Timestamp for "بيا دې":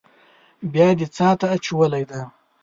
0.73-1.07